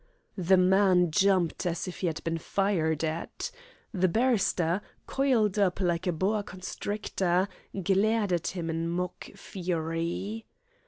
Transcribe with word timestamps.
The 0.39 0.57
man 0.57 1.11
jumped 1.11 1.63
as 1.67 1.87
if 1.87 1.99
he 1.99 2.07
had 2.07 2.23
been 2.23 2.39
fired 2.39 3.03
at. 3.03 3.51
The 3.93 4.07
barrister, 4.07 4.81
coiled 5.05 5.59
up 5.59 5.79
like 5.79 6.07
a 6.07 6.11
boa 6.11 6.41
constrictor, 6.41 7.47
glared 7.83 8.33
at 8.33 8.47
him 8.47 8.71
in 8.71 8.89
mock 8.89 9.25
fury. 9.35 10.47